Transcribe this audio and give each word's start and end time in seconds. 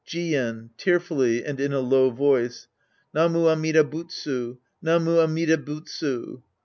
Jien 0.03 0.71
[tearfully 0.77 1.45
and 1.45 1.59
in 1.59 1.71
a 1.73 1.79
low 1.79 2.09
voice). 2.09 2.65
Namu 3.13 3.45
Amida 3.47 3.83
Butsu! 3.83 4.57
Namu 4.81 5.19
Amida 5.19 5.57
Butsu 5.59 6.41